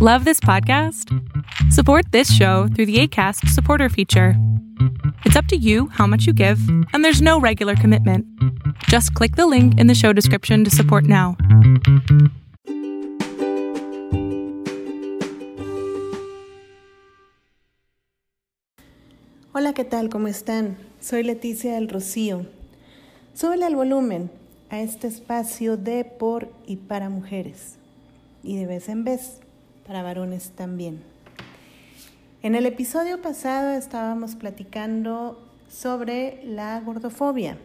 [0.00, 1.12] Love this podcast?
[1.72, 4.34] Support this show through the ACAST supporter feature.
[5.24, 6.60] It's up to you how much you give,
[6.92, 8.24] and there's no regular commitment.
[8.84, 11.36] Just click the link in the show description to support now.
[19.52, 20.10] Hola, ¿qué tal?
[20.10, 20.76] ¿Cómo están?
[21.00, 22.46] Soy Leticia del Rocío.
[23.34, 24.30] Súbele al volumen
[24.70, 27.78] a este espacio de, por y para mujeres.
[28.44, 29.40] Y de vez en vez
[29.88, 31.00] para varones también.
[32.42, 37.56] En el episodio pasado estábamos platicando sobre la gordofobia,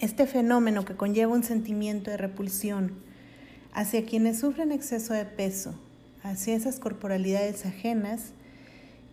[0.00, 2.94] este fenómeno que conlleva un sentimiento de repulsión
[3.72, 5.74] hacia quienes sufren exceso de peso,
[6.24, 8.32] hacia esas corporalidades ajenas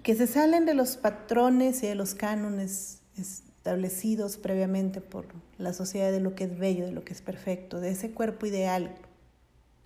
[0.01, 5.27] que se salen de los patrones y de los cánones establecidos previamente por
[5.59, 8.47] la sociedad de lo que es bello, de lo que es perfecto, de ese cuerpo
[8.47, 8.95] ideal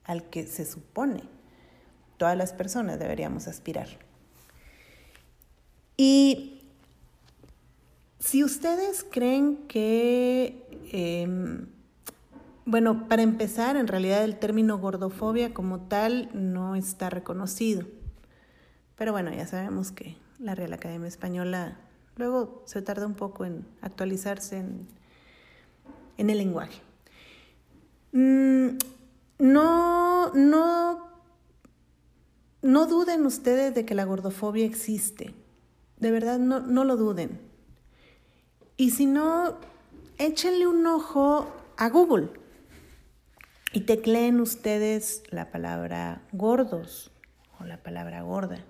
[0.05, 1.21] al que se supone
[2.23, 3.89] todas las personas deberíamos aspirar.
[5.97, 6.61] Y
[8.17, 11.67] si ustedes creen que, em,
[12.63, 17.85] bueno, para empezar, en realidad el término gordofobia como tal no está reconocido.
[18.95, 21.77] Pero bueno, ya sabemos que la Real Academia Española
[22.15, 24.87] luego se tarda un poco en actualizarse en,
[26.17, 26.81] en el lenguaje.
[28.13, 28.77] Mm,
[29.39, 31.12] no, no
[32.63, 35.35] no duden ustedes de que la gordofobia existe.
[35.99, 37.39] De verdad, no, no lo duden.
[38.77, 39.57] Y si no,
[40.17, 41.45] échenle un ojo
[41.77, 42.29] a Google
[43.73, 47.11] y tecleen ustedes la palabra gordos
[47.59, 48.63] o la palabra gorda.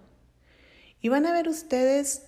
[0.99, 2.23] Y van a ver ustedes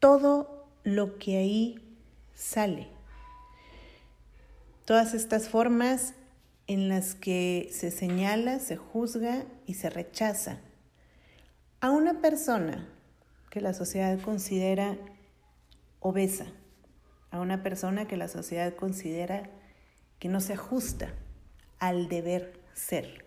[0.00, 1.96] todo lo que ahí
[2.34, 2.88] sale.
[4.84, 6.14] Todas estas formas
[6.66, 10.58] en las que se señala, se juzga y se rechaza
[11.84, 12.88] a una persona
[13.50, 14.96] que la sociedad considera
[16.00, 16.46] obesa,
[17.30, 19.50] a una persona que la sociedad considera
[20.18, 21.12] que no se ajusta
[21.78, 23.26] al deber ser.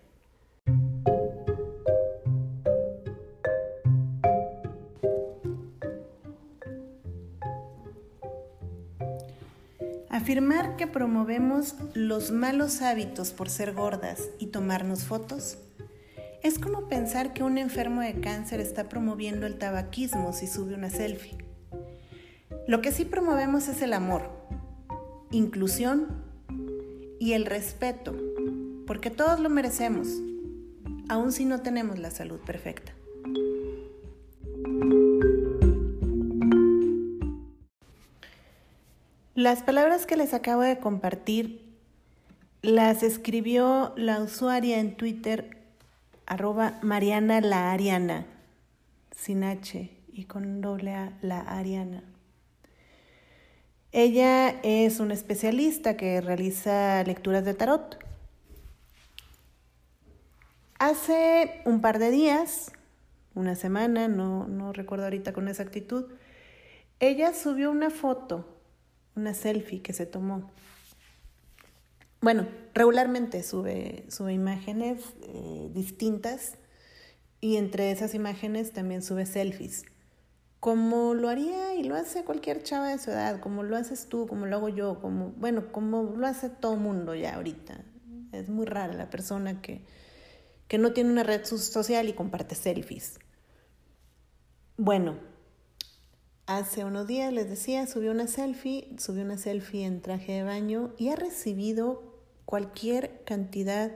[10.10, 15.58] Afirmar que promovemos los malos hábitos por ser gordas y tomarnos fotos
[16.42, 20.90] es como pensar que un enfermo de cáncer está promoviendo el tabaquismo si sube una
[20.90, 21.36] selfie.
[22.66, 24.30] Lo que sí promovemos es el amor,
[25.30, 26.06] inclusión
[27.18, 28.14] y el respeto,
[28.86, 30.08] porque todos lo merecemos,
[31.08, 32.92] aun si no tenemos la salud perfecta.
[39.34, 41.62] Las palabras que les acabo de compartir
[42.60, 45.57] las escribió la usuaria en Twitter
[46.28, 48.26] arroba Mariana la Ariana,
[49.10, 52.04] sin H y con doble A, la Ariana.
[53.90, 57.98] Ella es una especialista que realiza lecturas de tarot.
[60.78, 62.70] Hace un par de días,
[63.34, 66.04] una semana, no, no recuerdo ahorita con exactitud,
[67.00, 68.58] ella subió una foto
[69.18, 70.50] una selfie que se tomó.
[72.20, 76.54] Bueno, regularmente sube, sube imágenes eh, distintas
[77.40, 79.84] y entre esas imágenes también sube selfies.
[80.58, 84.26] Como lo haría y lo hace cualquier chava de su edad, como lo haces tú,
[84.26, 87.84] como lo hago yo, como, bueno, como lo hace todo mundo ya ahorita.
[88.32, 89.82] Es muy rara la persona que,
[90.66, 93.20] que no tiene una red social y comparte selfies.
[94.76, 95.16] Bueno,
[96.48, 100.94] Hace unos días les decía, subió una selfie, subió una selfie en traje de baño
[100.96, 102.07] y ha recibido
[102.48, 103.92] cualquier cantidad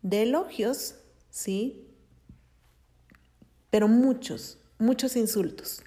[0.00, 0.94] de elogios,
[1.28, 1.86] ¿sí?
[3.68, 5.82] Pero muchos, muchos insultos.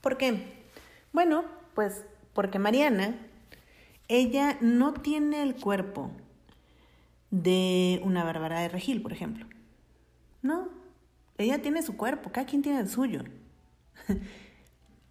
[0.00, 0.64] ¿Por qué?
[1.12, 1.44] Bueno,
[1.74, 3.18] pues porque Mariana,
[4.08, 6.10] ella no tiene el cuerpo
[7.30, 9.44] de una Bárbara de Regil, por ejemplo.
[10.40, 10.70] No,
[11.36, 13.24] ella tiene su cuerpo, cada quien tiene el suyo.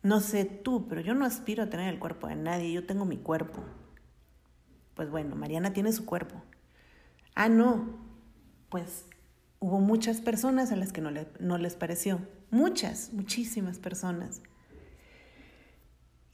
[0.03, 3.05] No sé tú, pero yo no aspiro a tener el cuerpo de nadie, yo tengo
[3.05, 3.63] mi cuerpo.
[5.01, 6.35] Pues bueno, Mariana tiene su cuerpo.
[7.33, 7.97] Ah, no,
[8.69, 9.05] pues
[9.57, 12.19] hubo muchas personas a las que no, les pareció.
[12.51, 14.43] Muchas, muchísimas personas.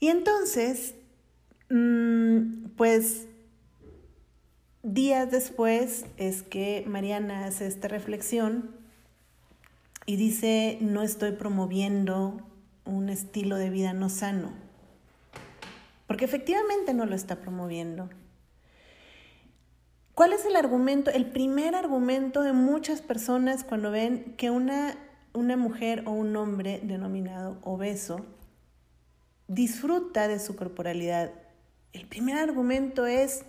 [0.00, 0.96] Y entonces,
[1.70, 3.28] mm, pues
[4.82, 8.70] días después es que Mariana hace esta reflexión
[10.04, 12.46] y dice, no estoy promoviendo
[12.84, 14.52] un estilo de vida no sano,
[16.06, 18.10] porque efectivamente no lo está promoviendo.
[20.18, 21.12] ¿Cuál es el argumento?
[21.12, 24.98] El primer argumento de muchas personas cuando ven que una,
[25.32, 28.26] una mujer o un hombre denominado obeso
[29.46, 31.30] disfruta de su corporalidad.
[31.92, 33.44] El primer argumento es,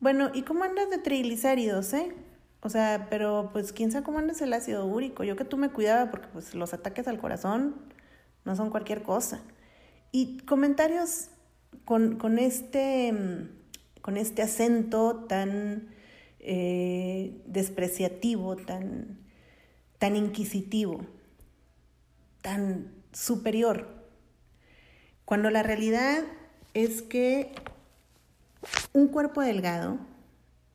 [0.00, 2.14] bueno, ¿y cómo andas de triglicéridos, eh?
[2.60, 5.24] O sea, pero pues quién sabe cómo andas el ácido úrico.
[5.24, 7.74] Yo que tú me cuidaba porque pues los ataques al corazón
[8.44, 9.40] no son cualquier cosa.
[10.10, 11.30] Y comentarios
[11.86, 13.48] con, con este,
[14.02, 15.88] con este acento tan
[16.42, 19.18] eh, despreciativo, tan,
[19.98, 21.00] tan inquisitivo,
[22.40, 23.86] tan superior,
[25.24, 26.24] cuando la realidad
[26.74, 27.52] es que
[28.92, 29.98] un cuerpo delgado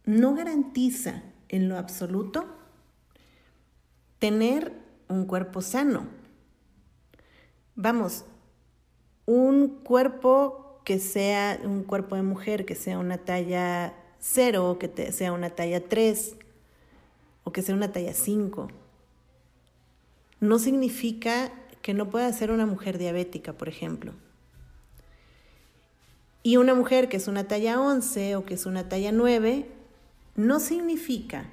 [0.06, 2.48] no garantiza en lo absoluto
[4.19, 4.74] tener
[5.10, 6.08] un cuerpo sano.
[7.75, 8.25] Vamos,
[9.25, 15.12] un cuerpo que sea un cuerpo de mujer, que sea una talla 0 o que
[15.12, 16.36] sea una talla 3
[17.44, 18.69] o que sea una talla 5.
[20.40, 24.14] No significa que no pueda ser una mujer diabética, por ejemplo.
[26.44, 29.68] Y una mujer que es una talla 11 o que es una talla 9
[30.36, 31.50] no significa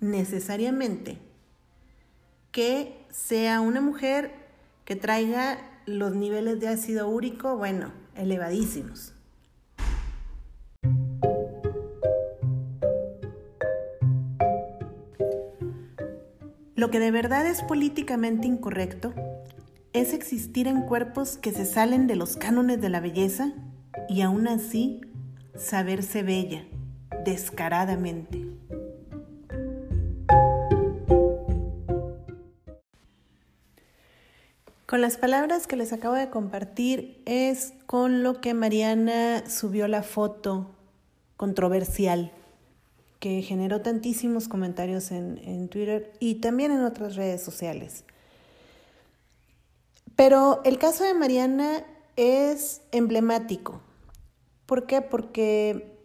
[0.00, 1.18] necesariamente
[2.50, 4.32] que sea una mujer
[4.84, 9.12] que traiga los niveles de ácido úrico, bueno, elevadísimos.
[16.82, 19.14] Lo que de verdad es políticamente incorrecto
[19.92, 23.52] es existir en cuerpos que se salen de los cánones de la belleza
[24.08, 25.00] y aún así
[25.54, 26.64] saberse bella,
[27.24, 28.48] descaradamente.
[34.86, 40.02] Con las palabras que les acabo de compartir es con lo que Mariana subió la
[40.02, 40.74] foto
[41.36, 42.32] controversial
[43.22, 48.02] que generó tantísimos comentarios en, Twitter y también en otras redes sociales.
[50.16, 51.84] Pero el caso de Mariana
[52.16, 53.80] es emblemático.
[54.66, 55.02] ¿Por qué?
[55.02, 55.96] Porque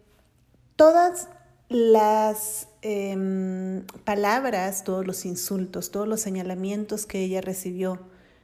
[0.76, 1.26] todas
[1.68, 7.98] las em, palabras, todos los insultos, todos los señalamientos que ella recibió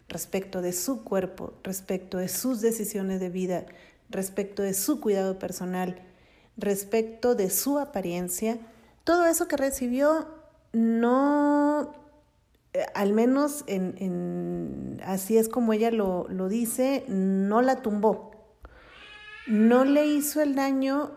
[0.09, 3.67] respecto de su cuerpo, respecto de sus decisiones de vida,
[4.11, 6.03] respecto de su cuidado personal,
[6.57, 8.59] respecto de su apariencia,
[9.05, 10.29] todo eso que recibió
[10.73, 11.93] no,
[12.73, 18.33] eh, al menos en, así es como ella lo, lo dice, no la tumbó,
[19.47, 21.13] no le hizo el daño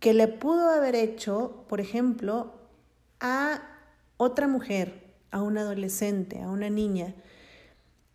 [0.00, 2.54] que le pudo haber hecho, por ejemplo,
[3.20, 3.62] a
[4.16, 7.14] otra mujer, a un adolescente, a una niña,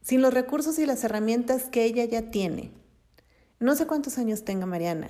[0.02, 2.72] sin los recursos y las herramientas que ella ya tiene.
[3.60, 5.10] No sé cuántos años tenga Mariana,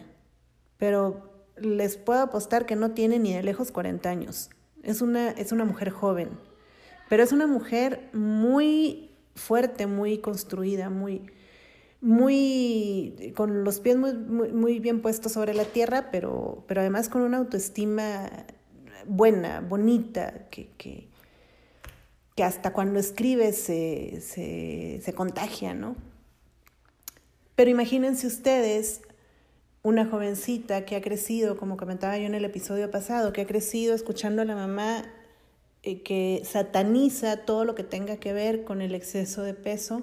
[0.78, 4.50] pero les puedo apostar que no tiene ni de lejos 40 años.
[4.84, 6.30] Es una, es una mujer joven,
[7.10, 11.32] pero es una mujer muy fuerte, muy construida, muy,
[12.02, 17.22] muy con los pies muy, muy, bien puestos sobre la tierra, pero, pero además con
[17.22, 18.30] una autoestima
[19.06, 21.08] buena, bonita, que, que,
[22.36, 25.96] que hasta cuando escribe se, se, se contagia, ¿no?
[27.56, 29.02] Pero imagínense ustedes
[29.88, 33.96] una jovencita que ha crecido, como comentaba yo en el episodio pasado, que ha crecido
[33.96, 35.06] escuchando a la mamá
[35.82, 40.02] eh, que sataniza todo lo que tenga que ver con el exceso de peso,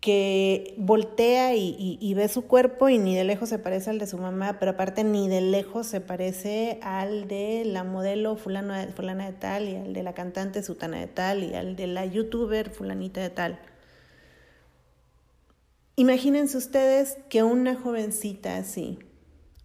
[0.00, 4.16] que voltea y, ve su cuerpo y ni de lejos se parece al de su
[4.16, 9.68] mamá, pero aparte ni de lejos se parece al de la modelo fulana de tal
[9.68, 13.30] y al de la cantante sutana de tal y al de la youtuber fulanita de
[13.30, 13.58] tal.
[15.98, 19.00] Imagínense ustedes que una jovencita así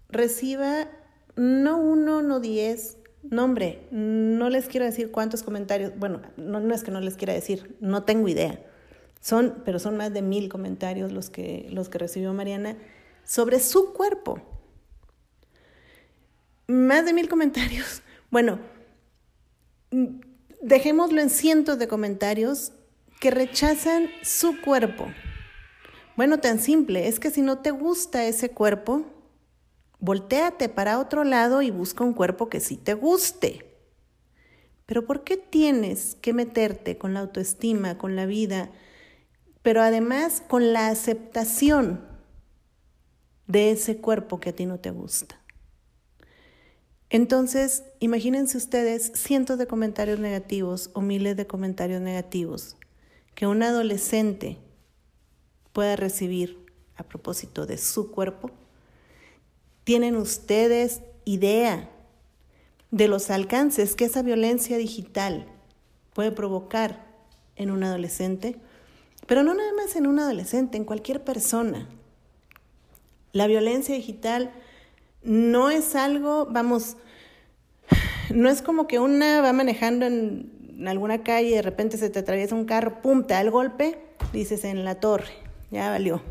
[0.10, 0.90] reciba
[1.36, 6.82] no uno, no diez, no hombre, no les quiero decir cuántos comentarios, bueno, no, es
[6.82, 8.66] que no les quiera decir, no tengo idea.
[9.22, 12.78] Son, pero son más de mil comentarios los que, los que recibió Mariana
[13.24, 14.42] sobre su cuerpo.
[16.66, 18.02] Más de mil comentarios.
[18.32, 18.58] Bueno,
[20.63, 22.72] dejémoslo en cientos de comentarios
[23.20, 25.06] que rechazan su cuerpo.
[26.15, 29.03] Bueno, tan simple, es que si no te gusta ese cuerpo,
[30.00, 33.74] volteate para otro lado y busca un cuerpo que sí te guste.
[34.86, 38.70] Pero ¿por qué tienes que meterte con la autoestima, con la vida,
[39.63, 42.05] pero además con la aceptación
[43.48, 45.39] de ese cuerpo que a ti no te gusta?
[47.10, 52.75] Entonces, imagínense ustedes cientos de comentarios negativos o miles de comentarios negativos
[53.36, 54.60] que un adolescente
[55.74, 56.65] pueda recibir
[56.96, 58.51] a propósito de su cuerpo?
[59.84, 61.89] ¿Tienen ustedes idea
[62.92, 65.48] de los alcances que esa violencia digital
[66.13, 67.03] puede provocar
[67.56, 68.56] en un adolescente,
[69.25, 71.88] pero no nada más en un adolescente, en cualquier persona.
[73.32, 74.51] La violencia digital
[75.24, 76.98] no es algo, vamos,
[78.30, 82.20] no es como que una va manejando en alguna calle y de repente se te
[82.20, 83.98] atraviesa un carro, pum, te da el golpe,
[84.34, 85.34] dices en la torre,
[85.74, 86.22] ya valió.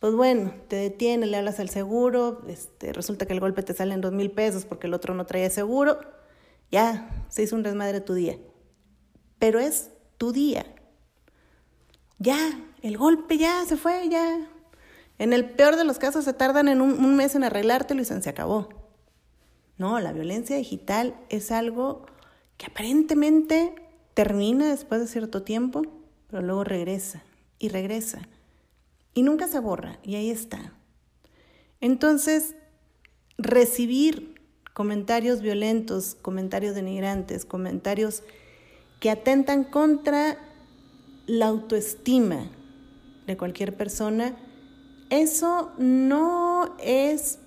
[0.00, 3.94] Pues bueno, te detiene, le hablas al seguro, este, resulta que el golpe te sale
[3.94, 6.00] en dos mil pesos porque el otro no traía seguro,
[6.72, 8.36] ya, se hizo un desmadre tu día.
[9.38, 10.66] Pero es tu día.
[12.18, 12.36] Ya,
[12.82, 14.48] el golpe ya se fue, ya.
[15.18, 18.04] En el peor de los casos se tardan en un, un mes en arreglártelo y
[18.04, 18.68] se acabó.
[19.78, 22.06] No, la violencia digital es algo
[22.56, 23.74] que aparentemente
[24.14, 25.82] termina después de cierto tiempo,
[26.28, 27.22] pero luego regresa
[27.58, 28.22] y regresa.
[29.14, 30.72] Y nunca se borra, y ahí está.
[31.80, 32.54] Entonces,
[33.38, 34.40] recibir
[34.72, 38.22] comentarios violentos, comentarios denigrantes, comentarios
[39.00, 40.38] que atentan contra
[41.26, 42.50] la autoestima
[43.26, 44.36] de cualquier persona,
[45.10, 47.38] eso no es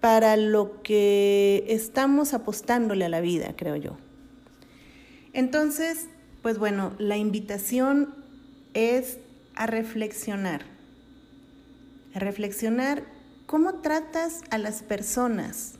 [0.00, 3.96] para lo que estamos apostándole a la vida, creo yo.
[5.32, 6.06] Entonces,
[6.42, 8.14] pues bueno, la invitación
[8.72, 9.18] es
[9.54, 10.75] a reflexionar,
[12.18, 13.04] reflexionar
[13.46, 15.74] cómo tratas a las personas,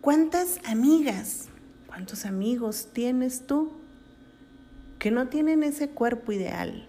[0.00, 1.48] cuántas amigas,
[1.86, 3.72] cuántos amigos tienes tú
[4.98, 6.88] que no tienen ese cuerpo ideal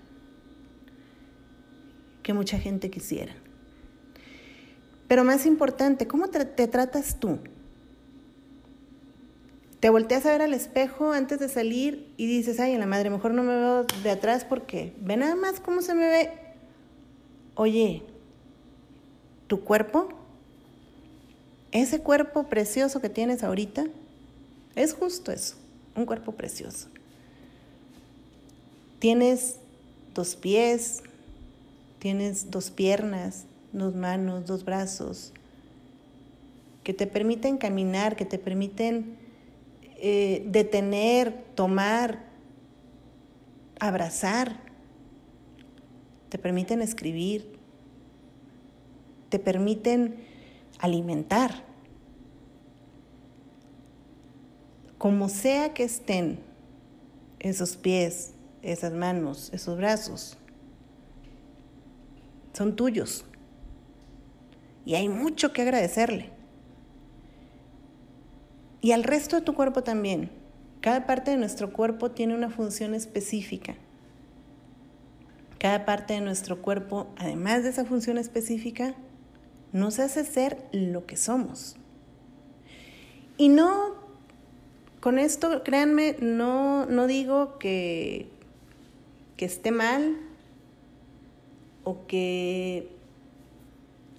[2.23, 3.33] que mucha gente quisiera.
[5.07, 7.39] Pero más importante, ¿cómo te, tratas tú?
[9.79, 13.09] Te volteas a ver al espejo antes de salir y dices, ay, en la madre,
[13.09, 16.29] mejor no me veo de atrás porque ve nada más cómo se me ve.
[17.55, 18.03] Oye,
[19.47, 20.09] tu cuerpo,
[21.71, 23.85] ese cuerpo precioso que tienes ahorita,
[24.75, 25.55] es justo eso,
[25.95, 26.87] un cuerpo precioso.
[28.99, 29.57] Tienes
[30.13, 31.03] dos pies,
[31.99, 35.33] tienes dos piernas, dos manos, dos brazos,
[36.83, 39.17] que te permiten caminar, que te permiten
[39.97, 42.23] eh, detener, tomar,
[43.79, 44.70] abrazar,
[46.31, 47.59] te permiten escribir,
[49.27, 50.15] te permiten
[50.79, 51.65] alimentar.
[54.97, 56.39] Como sea que estén
[57.39, 60.37] esos pies, esas manos, esos brazos,
[62.53, 63.25] son tuyos.
[64.85, 66.29] Y hay mucho que agradecerle.
[68.79, 70.31] Y al resto de tu cuerpo también.
[70.79, 73.75] Cada parte de nuestro cuerpo tiene una función específica.
[75.61, 78.95] Cada parte de nuestro cuerpo, además de esa función específica,
[79.71, 81.75] nos hace ser lo que somos.
[83.37, 83.93] Y no,
[85.01, 88.27] con esto, créanme, no, no digo que,
[89.37, 90.17] que esté mal
[91.83, 92.89] o que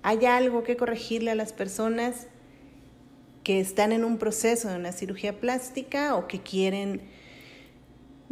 [0.05, 2.29] hay algo que corregirle a las personas
[3.43, 7.03] que están en un proceso de una cirugía plástica o que quieren,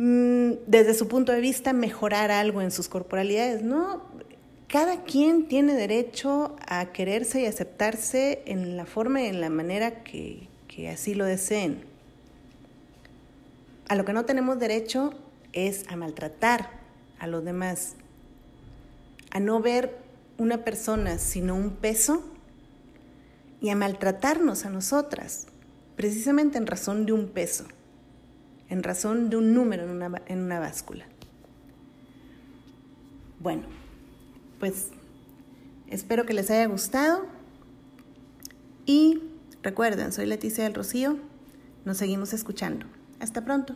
[0.02, 3.62] desde su punto de vista, mejorar algo en sus corporalidades.
[3.62, 4.02] No,
[4.66, 10.02] cada quien tiene derecho a quererse y aceptarse en la forma y en la manera
[10.02, 11.84] que, que así lo deseen.
[13.88, 15.12] A lo que no tenemos derecho
[15.52, 16.70] es a maltratar
[17.18, 17.96] a los demás,
[19.30, 19.98] a no ver
[20.38, 22.24] una persona, sino un peso,
[23.60, 25.46] y a maltratarnos a nosotras,
[25.96, 27.66] precisamente en razón de un peso,
[28.70, 31.04] en razón de un número en una, en una báscula.
[33.40, 33.64] Bueno,
[34.58, 34.88] pues
[35.88, 37.26] espero que les haya gustado
[38.86, 39.22] y
[39.62, 41.18] recuerden, soy Leticia del Rocío,
[41.84, 42.86] nos seguimos escuchando.
[43.18, 43.74] Hasta pronto.